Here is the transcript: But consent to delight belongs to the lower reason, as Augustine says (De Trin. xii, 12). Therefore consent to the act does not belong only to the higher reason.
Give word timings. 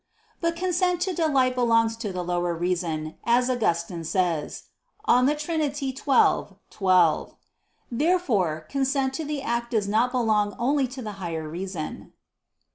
But 0.39 0.55
consent 0.55 0.99
to 1.01 1.13
delight 1.13 1.53
belongs 1.53 1.95
to 1.97 2.11
the 2.11 2.23
lower 2.23 2.55
reason, 2.55 3.19
as 3.23 3.51
Augustine 3.51 4.03
says 4.03 4.63
(De 5.07 5.35
Trin. 5.35 5.71
xii, 5.71 5.93
12). 5.93 7.35
Therefore 7.91 8.61
consent 8.67 9.13
to 9.13 9.23
the 9.23 9.43
act 9.43 9.69
does 9.69 9.87
not 9.87 10.11
belong 10.11 10.55
only 10.57 10.87
to 10.87 11.03
the 11.03 11.11
higher 11.21 11.47
reason. 11.47 12.13